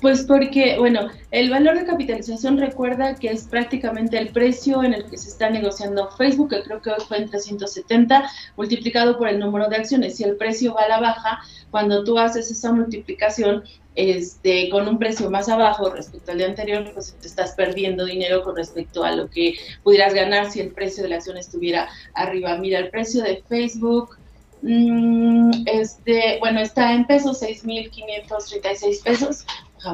[0.00, 5.06] Pues porque, bueno, el valor de capitalización recuerda que es prácticamente el precio en el
[5.06, 9.38] que se está negociando Facebook, que creo que hoy fue en 370, multiplicado por el
[9.38, 10.16] número de acciones.
[10.16, 11.40] Si el precio va a la baja,
[11.70, 13.64] cuando tú haces esa multiplicación
[13.94, 18.42] este, con un precio más abajo respecto al día anterior, pues te estás perdiendo dinero
[18.42, 22.58] con respecto a lo que pudieras ganar si el precio de la acción estuviera arriba.
[22.58, 24.18] Mira, el precio de Facebook
[25.66, 29.46] este, bueno, está en pesos, 6.536 pesos.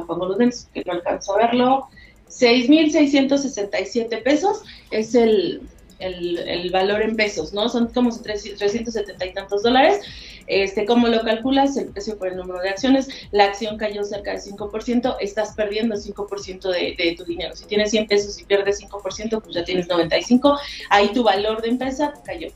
[0.07, 1.87] pongo los dedos que no alcanzo a verlo.
[2.29, 5.61] 6.667 pesos es el,
[5.99, 7.67] el, valor en pesos, ¿no?
[7.67, 9.99] Son como 370 y tantos dólares.
[10.47, 11.77] Este, ¿Cómo lo calculas?
[11.77, 13.07] El precio por el número de acciones.
[13.31, 17.55] La acción cayó cerca del 5%, estás perdiendo el 5% de, tu dinero.
[17.55, 20.57] Si tienes 100 pesos y pierdes 5%, pues ya tienes 95.
[20.89, 22.47] Ahí tu valor de empresa cayó.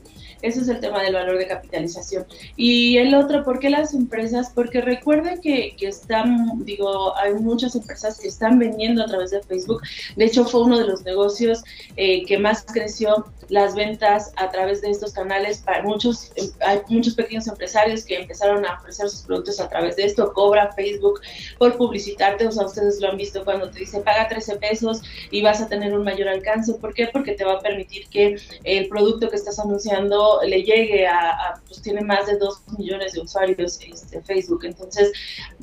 [0.42, 2.26] Ese es el tema del valor de capitalización.
[2.56, 4.52] Y el otro, ¿por qué las empresas?
[4.54, 9.82] Porque recuerden que, están, digo, hay muchas empresas que están vendiendo a través de Facebook.
[10.14, 11.64] De hecho, fue uno de los negocios
[11.96, 15.58] eh, que más creció las ventas a través de estos canales.
[15.58, 17.75] Para muchos, hay muchos pequeños empresarios
[18.06, 20.32] que empezaron a ofrecer sus productos a través de esto.
[20.32, 21.20] Cobra Facebook
[21.58, 22.46] por publicitarte.
[22.46, 25.68] O sea, ustedes lo han visto cuando te dice paga 13 pesos y vas a
[25.68, 26.74] tener un mayor alcance.
[26.74, 27.08] ¿Por qué?
[27.12, 31.82] Porque te va a permitir que el producto que estás anunciando le llegue a, pues
[31.82, 34.64] tiene más de 2 millones de usuarios este, Facebook.
[34.64, 35.12] Entonces,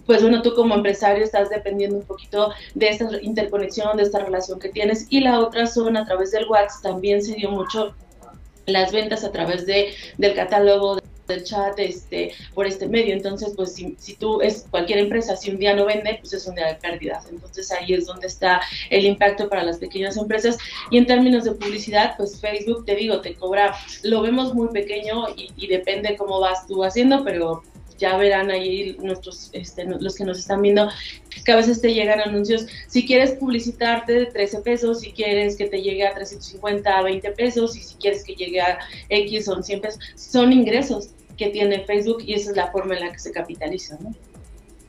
[0.05, 4.59] pues bueno, tú como empresario estás dependiendo un poquito de esta interconexión, de esta relación
[4.59, 5.07] que tienes.
[5.09, 7.95] Y la otra son a través del WhatsApp, también se dio mucho
[8.65, 13.13] las ventas a través de, del catálogo del chat este, por este medio.
[13.13, 16.47] Entonces, pues si, si, tú es cualquier empresa, si un día no vende, pues es
[16.47, 17.27] un día de pérdidas.
[17.29, 20.57] Entonces ahí es donde está el impacto para las pequeñas empresas.
[20.91, 25.29] Y en términos de publicidad, pues Facebook, te digo, te cobra, lo vemos muy pequeño
[25.35, 27.63] y, y depende cómo vas tú haciendo, pero
[28.03, 30.89] ya verán ahí nuestros, este, los que nos están viendo,
[31.45, 35.67] que a veces te llegan anuncios, si quieres publicitarte de 13 pesos, si quieres que
[35.67, 39.63] te llegue a 350, a 20 pesos, y si quieres que llegue a X son
[39.63, 43.19] 100 pesos, son ingresos que tiene Facebook y esa es la forma en la que
[43.19, 43.97] se capitaliza.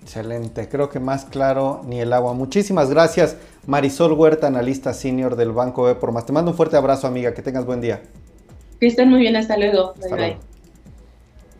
[0.02, 2.34] Excelente, creo que más claro ni el agua.
[2.34, 6.26] Muchísimas gracias, Marisol Huerta, analista senior del Banco B por más.
[6.26, 8.02] Te mando un fuerte abrazo, amiga, que tengas buen día.
[8.80, 9.94] Que estén muy bien, hasta luego.
[10.00, 10.53] bye, bye.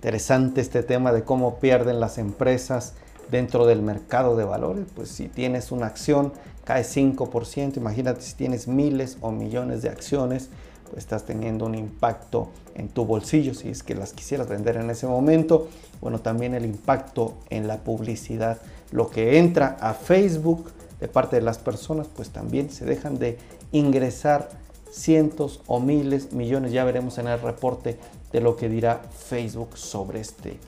[0.04, 2.92] Interesante este tema de cómo pierden las empresas
[3.30, 4.84] dentro del mercado de valores.
[4.94, 7.78] Pues si tienes una acción, cae 5%.
[7.78, 10.50] Imagínate si tienes miles o millones de acciones,
[10.90, 14.90] pues estás teniendo un impacto en tu bolsillo si es que las quisieras vender en
[14.90, 15.68] ese momento.
[16.02, 18.58] Bueno, también el impacto en la publicidad.
[18.90, 23.38] Lo que entra a Facebook de parte de las personas, pues también se dejan de
[23.72, 24.50] ingresar
[24.92, 27.98] cientos o miles, millones, ya veremos en el reporte
[28.34, 30.58] de lo que dirá Facebook sobre este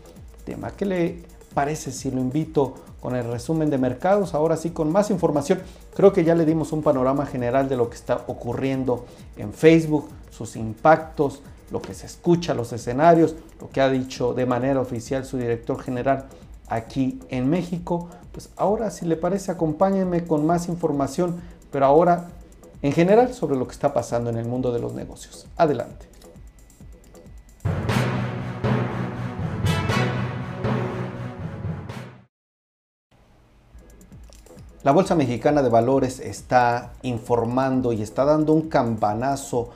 [0.45, 0.71] tema.
[0.71, 4.35] ¿Qué le parece si lo invito con el resumen de mercados?
[4.35, 5.59] Ahora sí, con más información.
[5.97, 9.05] Creo que ya le dimos un panorama general de lo que está ocurriendo
[9.37, 14.47] en Facebook, sus impactos, lo que se escucha, los escenarios, lo que ha dicho de
[14.47, 16.27] manera oficial su director general
[16.69, 18.11] aquí en México.
[18.31, 21.41] Pues ahora, si le parece, acompáñenme con más información,
[21.73, 22.29] pero ahora
[22.83, 25.49] en general sobre lo que está pasando en el mundo de los negocios.
[25.57, 26.16] Adelante.
[34.87, 39.71] La Bolsa Mexicana de Valores está informando y está dando un campanazo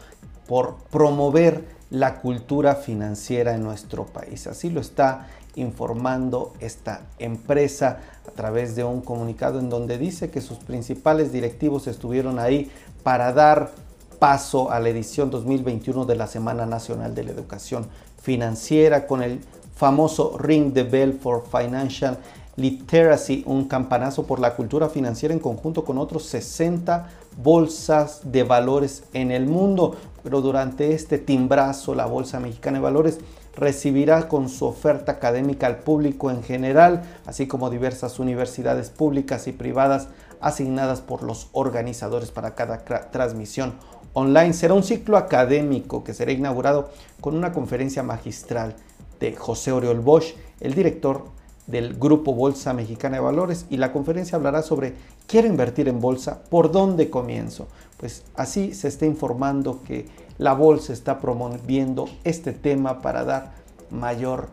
[0.47, 4.47] por promover la cultura financiera en nuestro país.
[4.47, 10.41] Así lo está informando esta empresa a través de un comunicado en donde dice que
[10.41, 12.71] sus principales directivos estuvieron ahí
[13.03, 13.73] para dar
[14.21, 17.89] paso a la edición 2021 de la Semana Nacional de la Educación
[18.23, 19.41] Financiera con el
[19.75, 22.17] famoso Ring the Bell for Financial
[22.61, 27.09] Literacy, un campanazo por la cultura financiera en conjunto con otros 60
[27.43, 29.97] bolsas de valores en el mundo.
[30.23, 33.19] Pero durante este timbrazo, la Bolsa Mexicana de Valores
[33.57, 39.53] recibirá con su oferta académica al público en general, así como diversas universidades públicas y
[39.53, 40.09] privadas
[40.41, 43.75] asignadas por los organizadores para cada transmisión
[44.13, 44.53] online.
[44.53, 46.91] Será un ciclo académico que será inaugurado
[47.23, 48.77] con una conferencia magistral
[49.19, 51.40] de José Oriol Bosch, el director
[51.71, 54.95] del Grupo Bolsa Mexicana de Valores, y la conferencia hablará sobre
[55.27, 57.69] quiero invertir en bolsa, ¿por dónde comienzo?
[57.97, 63.53] Pues así se está informando que la bolsa está promoviendo este tema para dar
[63.91, 64.49] mayor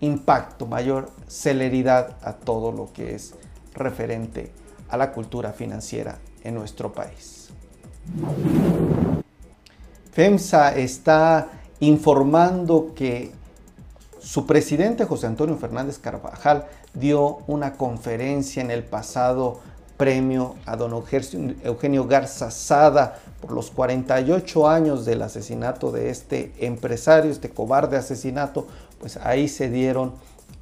[0.00, 3.34] impacto, mayor celeridad a todo lo que es
[3.74, 4.52] referente
[4.88, 7.48] a la cultura financiera en nuestro país.
[10.12, 11.48] FEMSA está
[11.80, 13.32] informando que
[14.22, 19.60] su presidente José Antonio Fernández Carvajal dio una conferencia en el pasado
[19.96, 20.92] premio a don
[21.64, 28.66] Eugenio Garza Sada por los 48 años del asesinato de este empresario, este cobarde asesinato,
[29.00, 30.12] pues ahí se dieron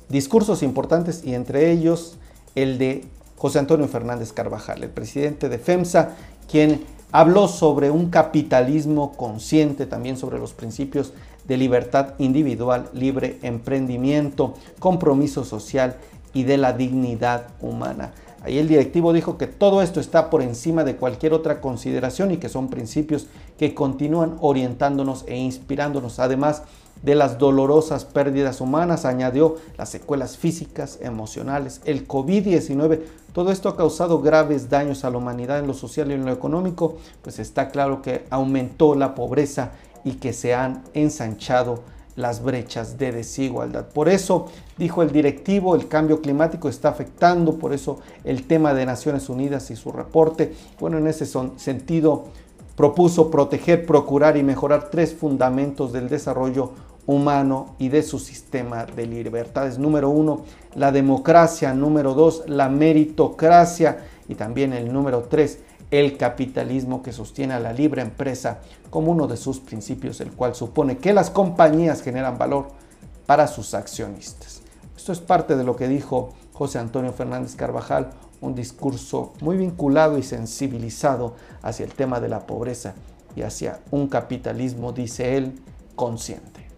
[0.08, 2.16] discursos importantes y entre ellos
[2.54, 3.04] el de
[3.36, 6.10] José Antonio Fernández Carvajal, el presidente de FEMSA,
[6.50, 11.12] quien habló sobre un capitalismo consciente, también sobre los principios
[11.50, 15.96] de libertad individual, libre emprendimiento, compromiso social
[16.32, 18.12] y de la dignidad humana.
[18.44, 22.36] Ahí el directivo dijo que todo esto está por encima de cualquier otra consideración y
[22.36, 23.26] que son principios
[23.58, 26.20] que continúan orientándonos e inspirándonos.
[26.20, 26.62] Además
[27.02, 33.00] de las dolorosas pérdidas humanas, añadió las secuelas físicas, emocionales, el COVID-19.
[33.32, 36.32] Todo esto ha causado graves daños a la humanidad en lo social y en lo
[36.32, 39.72] económico, pues está claro que aumentó la pobreza
[40.04, 41.82] y que se han ensanchado
[42.16, 43.86] las brechas de desigualdad.
[43.86, 48.84] Por eso, dijo el directivo, el cambio climático está afectando, por eso el tema de
[48.86, 52.24] Naciones Unidas y su reporte, bueno, en ese sentido
[52.76, 56.72] propuso proteger, procurar y mejorar tres fundamentos del desarrollo
[57.06, 59.78] humano y de su sistema de libertades.
[59.78, 61.74] Número uno, la democracia.
[61.74, 64.06] Número dos, la meritocracia.
[64.28, 65.58] Y también el número tres,
[65.90, 70.54] el capitalismo que sostiene a la libre empresa como uno de sus principios, el cual
[70.54, 72.68] supone que las compañías generan valor
[73.26, 74.62] para sus accionistas.
[74.96, 80.18] Esto es parte de lo que dijo José Antonio Fernández Carvajal, un discurso muy vinculado
[80.18, 82.94] y sensibilizado hacia el tema de la pobreza
[83.36, 85.60] y hacia un capitalismo, dice él,
[85.94, 86.68] consciente.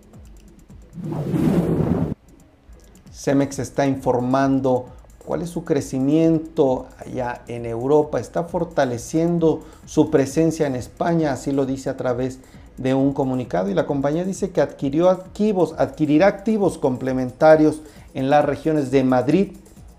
[3.12, 4.86] Cemex está informando
[5.24, 11.66] cuál es su crecimiento allá en Europa, está fortaleciendo su presencia en España, así lo
[11.66, 12.40] dice a través
[12.76, 17.82] de un comunicado y la compañía dice que adquirió activos, adquirirá activos complementarios
[18.14, 19.52] en las regiones de Madrid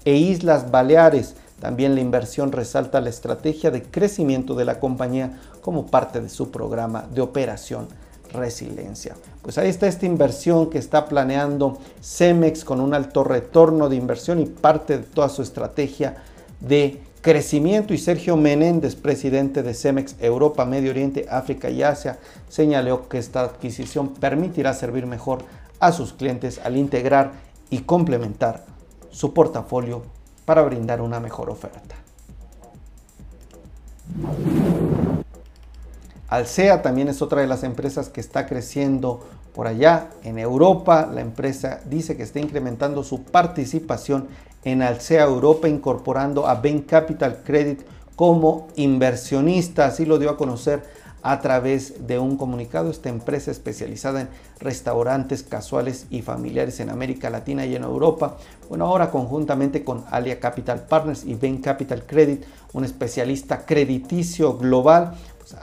[0.06, 1.36] e Islas Baleares.
[1.60, 6.52] También la inversión resalta la estrategia de crecimiento de la compañía como parte de su
[6.52, 7.88] programa de operación
[8.34, 9.16] resiliencia.
[9.44, 14.40] Pues ahí está esta inversión que está planeando Cemex con un alto retorno de inversión
[14.40, 16.16] y parte de toda su estrategia
[16.62, 17.94] de crecimiento.
[17.94, 23.42] Y Sergio Menéndez, presidente de Cemex Europa, Medio Oriente, África y Asia, señaló que esta
[23.42, 25.40] adquisición permitirá servir mejor
[25.82, 27.34] a sus clientes al integrar
[27.70, 28.64] y complementar
[29.12, 30.04] su portafolio
[30.46, 31.96] para brindar una mejor oferta.
[36.34, 39.20] Alsea también es otra de las empresas que está creciendo
[39.54, 41.08] por allá en Europa.
[41.14, 44.28] La empresa dice que está incrementando su participación
[44.64, 47.84] en Alsea Europa, incorporando a Bain Capital Credit
[48.16, 49.86] como inversionista.
[49.86, 50.82] Así lo dio a conocer
[51.24, 57.30] a través de un comunicado esta empresa especializada en restaurantes casuales y familiares en América
[57.30, 58.38] Latina y en Europa.
[58.68, 62.44] Bueno, ahora conjuntamente con Alia Capital Partners y Bain Capital Credit,
[62.74, 65.14] un especialista crediticio global,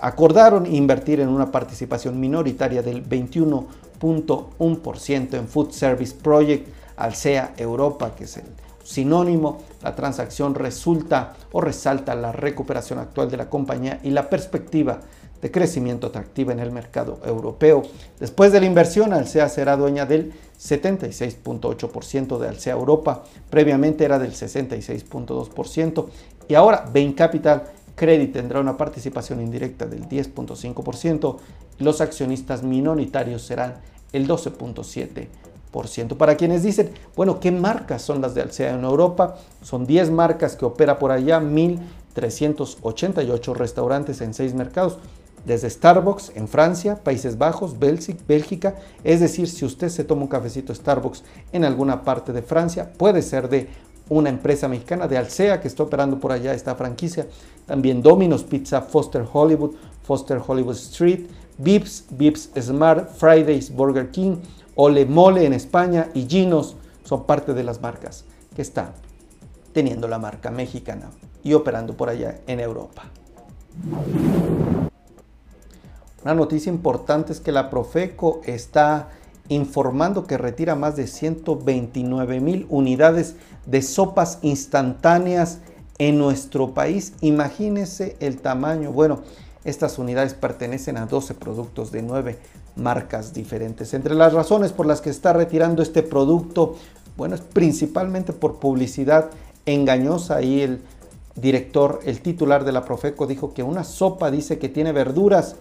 [0.00, 8.24] acordaron invertir en una participación minoritaria del 21.1% en Food Service Project Alsea Europa, que
[8.24, 8.44] es el
[8.84, 15.00] sinónimo La transacción resulta o resalta la recuperación actual de la compañía y la perspectiva
[15.40, 17.82] de crecimiento atractiva en el mercado europeo.
[18.18, 24.32] Después de la inversión, Alsea será dueña del 76.8% de Alsea Europa, previamente era del
[24.32, 26.06] 66.2%
[26.48, 27.62] y ahora Bain Capital
[28.00, 31.36] Credit tendrá una participación indirecta del 10.5%
[31.78, 33.74] y los accionistas minoritarios serán
[34.14, 36.16] el 12.7%.
[36.16, 39.36] Para quienes dicen, bueno, ¿qué marcas son las de Alsea en Europa?
[39.60, 44.96] Son 10 marcas que opera por allá, 1.388 restaurantes en 6 mercados
[45.44, 48.76] desde Starbucks en Francia, Países Bajos, Bélgica.
[49.04, 51.22] Es decir, si usted se toma un cafecito Starbucks
[51.52, 53.68] en alguna parte de Francia, puede ser de
[54.10, 57.26] una empresa mexicana de Alsea que está operando por allá esta franquicia.
[57.64, 64.36] También Domino's Pizza, Foster Hollywood, Foster Hollywood Street, Vips, Vips Smart, Fridays, Burger King,
[64.74, 68.92] Ole Mole en España y Ginos son parte de las marcas que están
[69.72, 71.10] teniendo la marca mexicana
[71.42, 73.04] y operando por allá en Europa.
[76.22, 79.08] Una noticia importante es que la Profeco está
[79.50, 83.34] informando que retira más de 129 mil unidades
[83.66, 85.58] de sopas instantáneas
[85.98, 87.14] en nuestro país.
[87.20, 88.92] Imagínense el tamaño.
[88.92, 89.20] Bueno,
[89.64, 92.38] estas unidades pertenecen a 12 productos de 9
[92.76, 93.92] marcas diferentes.
[93.92, 96.76] Entre las razones por las que está retirando este producto,
[97.16, 99.30] bueno, es principalmente por publicidad
[99.66, 100.80] engañosa y el
[101.34, 105.56] director, el titular de la Profeco dijo que una sopa dice que tiene verduras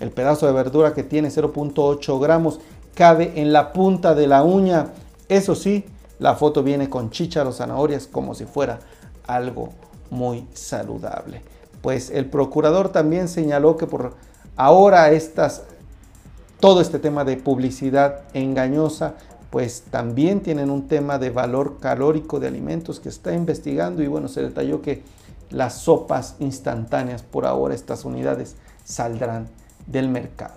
[0.00, 2.60] el pedazo de verdura que tiene 0.8 gramos
[3.00, 4.88] cabe en la punta de la uña.
[5.26, 5.86] Eso sí,
[6.18, 8.78] la foto viene con chícharos, zanahorias, como si fuera
[9.26, 9.70] algo
[10.10, 11.40] muy saludable.
[11.80, 14.16] Pues el procurador también señaló que por
[14.54, 15.62] ahora estas,
[16.60, 19.14] todo este tema de publicidad engañosa,
[19.48, 24.28] pues también tienen un tema de valor calórico de alimentos que está investigando y bueno,
[24.28, 25.02] se detalló que
[25.48, 29.48] las sopas instantáneas por ahora, estas unidades saldrán
[29.86, 30.52] del mercado.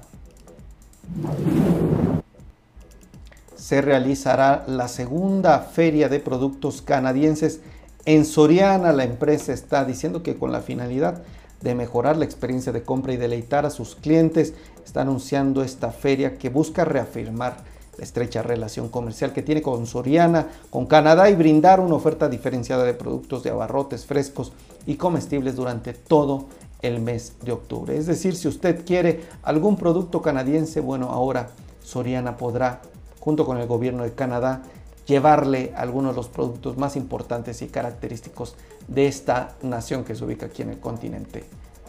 [3.64, 7.61] Se realizará la segunda feria de productos canadienses
[8.03, 8.91] en Soriana.
[8.91, 11.24] La empresa está diciendo que con la finalidad
[11.61, 14.53] de mejorar la experiencia de compra y deleitar a sus clientes,
[14.84, 17.55] está anunciando esta feria que busca reafirmar
[17.97, 22.84] la estrecha relación comercial que tiene con Soriana, con Canadá y brindar una oferta diferenciada
[22.84, 24.51] de productos de abarrotes frescos
[24.86, 26.47] y comestibles durante todo
[26.82, 27.97] el mes de octubre.
[27.97, 31.51] Es decir, si usted quiere algún producto canadiense, bueno, ahora
[31.82, 32.82] Soriana podrá,
[33.24, 34.63] junto con el gobierno de Canadá,
[35.05, 38.55] llevarle algunos de los productos más importantes y característicos
[38.89, 41.45] de esta nación que se ubica aquí en el continente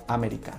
[0.06, 0.58] americano.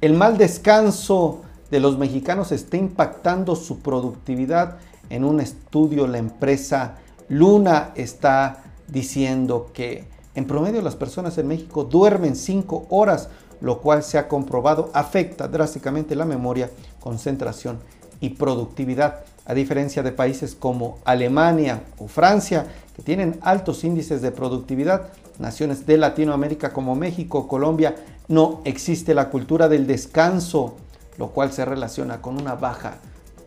[0.00, 4.78] El mal descanso de los mexicanos está impactando su productividad.
[5.10, 6.96] En un estudio la empresa
[7.28, 13.28] Luna está diciendo que en promedio las personas en México duermen 5 horas,
[13.60, 16.70] lo cual se ha comprobado afecta drásticamente la memoria,
[17.04, 17.80] concentración
[18.20, 24.32] y productividad, a diferencia de países como Alemania o Francia, que tienen altos índices de
[24.32, 27.94] productividad, naciones de Latinoamérica como México, Colombia,
[28.26, 30.76] no existe la cultura del descanso,
[31.18, 32.94] lo cual se relaciona con una baja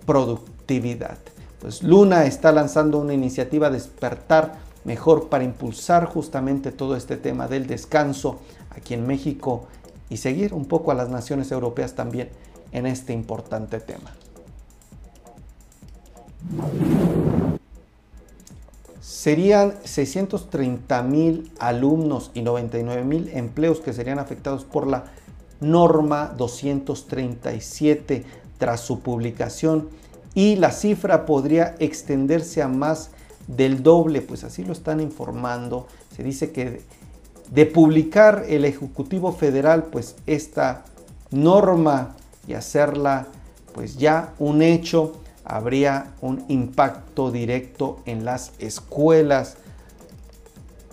[0.05, 1.17] productividad.
[1.59, 7.65] Pues Luna está lanzando una iniciativa Despertar mejor para impulsar justamente todo este tema del
[7.65, 8.39] descanso
[8.69, 9.65] aquí en México
[10.09, 12.29] y seguir un poco a las naciones europeas también
[12.71, 14.15] en este importante tema.
[19.01, 25.05] Serían 630 mil alumnos y 99 mil empleos que serían afectados por la
[25.59, 28.25] norma 237
[28.57, 29.89] tras su publicación
[30.35, 33.09] y la cifra podría extenderse a más
[33.47, 35.87] del doble, pues así lo están informando.
[36.15, 36.81] Se dice que
[37.49, 40.83] de publicar el Ejecutivo Federal, pues esta
[41.31, 42.16] norma
[42.47, 43.27] y hacerla
[43.73, 49.57] pues ya un hecho, habría un impacto directo en las escuelas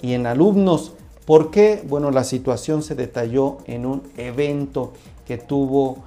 [0.03, 0.93] y en alumnos.
[1.25, 1.83] ¿Por qué?
[1.89, 4.93] Bueno, la situación se detalló en un evento
[5.27, 6.05] que tuvo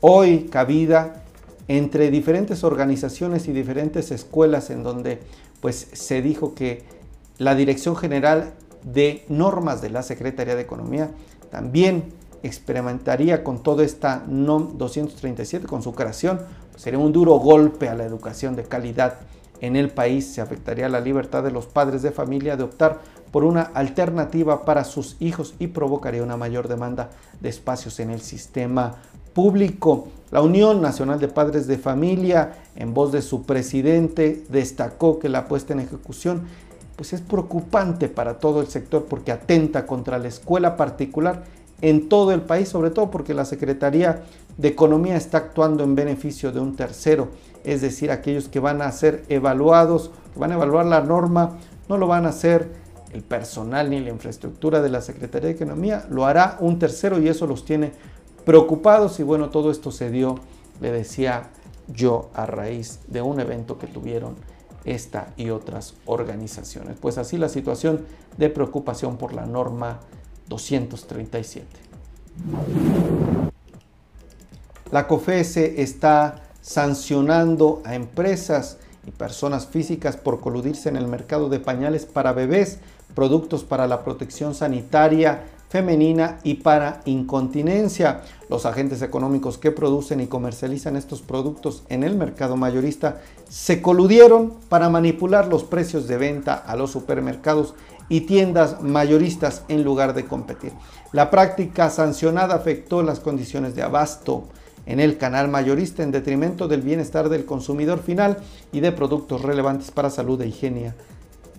[0.00, 1.24] hoy cabida
[1.66, 5.18] entre diferentes organizaciones y diferentes escuelas en donde
[5.60, 6.84] pues se dijo que
[7.38, 8.52] la Dirección General
[8.84, 11.10] de Normas de la Secretaría de Economía
[11.50, 12.04] también
[12.42, 16.40] experimentaría con toda esta NOM 237, con su creación,
[16.70, 19.18] pues sería un duro golpe a la educación de calidad
[19.60, 23.44] en el país, se afectaría la libertad de los padres de familia de optar por
[23.44, 28.96] una alternativa para sus hijos y provocaría una mayor demanda de espacios en el sistema
[29.32, 30.08] público.
[30.32, 35.46] La Unión Nacional de Padres de Familia, en voz de su presidente, destacó que la
[35.46, 36.42] puesta en ejecución
[36.96, 41.44] pues es preocupante para todo el sector porque atenta contra la escuela particular
[41.82, 44.22] en todo el país, sobre todo porque la Secretaría
[44.56, 47.28] de Economía está actuando en beneficio de un tercero,
[47.64, 51.58] es decir, aquellos que van a ser evaluados, que van a evaluar la norma,
[51.88, 52.70] no lo van a hacer
[53.12, 57.28] el personal ni la infraestructura de la Secretaría de Economía, lo hará un tercero y
[57.28, 57.92] eso los tiene
[58.44, 60.36] preocupados y bueno, todo esto se dio,
[60.80, 61.50] le decía
[61.88, 64.36] yo, a raíz de un evento que tuvieron
[64.84, 66.96] esta y otras organizaciones.
[67.00, 68.04] Pues así la situación
[68.36, 70.00] de preocupación por la norma
[70.48, 71.66] 237.
[74.90, 81.60] La COFESE está sancionando a empresas y personas físicas por coludirse en el mercado de
[81.60, 82.78] pañales para bebés,
[83.14, 88.20] productos para la protección sanitaria, femenina y para incontinencia.
[88.50, 94.52] Los agentes económicos que producen y comercializan estos productos en el mercado mayorista se coludieron
[94.68, 97.74] para manipular los precios de venta a los supermercados
[98.12, 100.70] y tiendas mayoristas en lugar de competir.
[101.12, 104.44] La práctica sancionada afectó las condiciones de abasto
[104.84, 108.36] en el canal mayorista en detrimento del bienestar del consumidor final
[108.70, 110.46] y de productos relevantes para salud e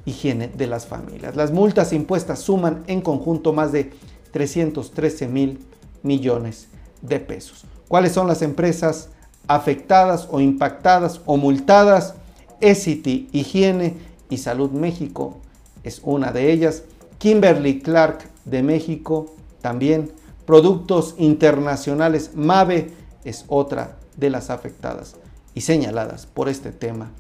[0.05, 1.35] higiene de las familias.
[1.35, 3.91] Las multas impuestas suman en conjunto más de
[4.31, 5.59] 313 mil
[6.03, 6.67] millones
[7.01, 7.65] de pesos.
[7.87, 9.09] ¿Cuáles son las empresas
[9.47, 12.13] afectadas o impactadas o multadas?
[12.61, 13.95] Essity, Higiene
[14.29, 15.39] y Salud México
[15.83, 16.83] es una de ellas.
[17.17, 20.11] Kimberly Clark de México también.
[20.45, 22.91] Productos Internacionales MAVE
[23.23, 25.15] es otra de las afectadas
[25.53, 27.11] y señaladas por este tema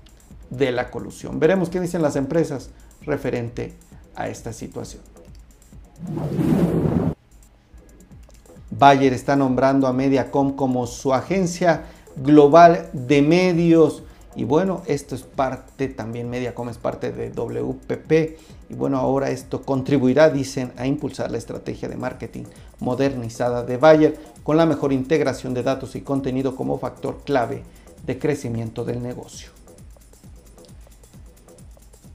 [0.49, 1.39] de la colusión.
[1.39, 2.69] Veremos qué dicen las empresas
[3.01, 3.73] referente
[4.15, 5.01] a esta situación.
[8.71, 11.85] Bayer está nombrando a Mediacom como su agencia
[12.15, 14.03] global de medios.
[14.35, 18.39] Y bueno, esto es parte, también Mediacom es parte de WPP.
[18.69, 22.43] Y bueno, ahora esto contribuirá, dicen, a impulsar la estrategia de marketing
[22.79, 27.63] modernizada de Bayer con la mejor integración de datos y contenido como factor clave
[28.05, 29.49] de crecimiento del negocio.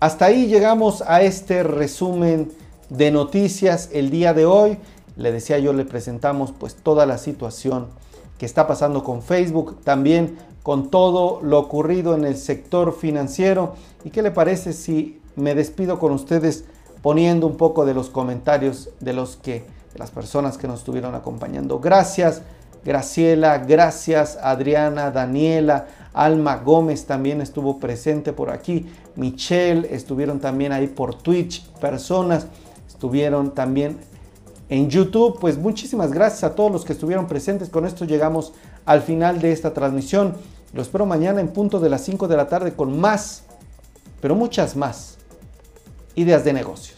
[0.00, 2.52] Hasta ahí llegamos a este resumen
[2.88, 4.78] de noticias el día de hoy.
[5.16, 7.86] Le decía yo, le presentamos pues toda la situación
[8.38, 13.74] que está pasando con Facebook, también con todo lo ocurrido en el sector financiero.
[14.04, 16.64] ¿Y qué le parece si me despido con ustedes
[17.02, 21.14] poniendo un poco de los comentarios de los que de las personas que nos estuvieron
[21.14, 21.78] acompañando?
[21.80, 22.42] Gracias
[22.84, 28.86] Graciela, gracias Adriana, Daniela, Alma Gómez también estuvo presente por aquí,
[29.16, 32.46] Michelle, estuvieron también ahí por Twitch, personas
[32.86, 33.98] estuvieron también
[34.68, 35.38] en YouTube.
[35.40, 37.68] Pues muchísimas gracias a todos los que estuvieron presentes.
[37.68, 38.52] Con esto llegamos
[38.88, 40.34] al final de esta transmisión.
[40.72, 43.42] Lo espero mañana en punto de las 5 de la tarde con más,
[44.22, 45.18] pero muchas más
[46.14, 46.97] ideas de negocios.